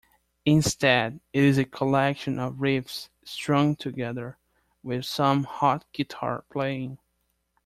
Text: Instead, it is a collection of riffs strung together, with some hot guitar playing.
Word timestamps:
Instead, 0.47 1.19
it 1.31 1.43
is 1.43 1.59
a 1.59 1.63
collection 1.63 2.39
of 2.39 2.55
riffs 2.55 3.09
strung 3.23 3.75
together, 3.75 4.39
with 4.81 5.05
some 5.05 5.43
hot 5.43 5.85
guitar 5.93 6.43
playing. 6.51 6.97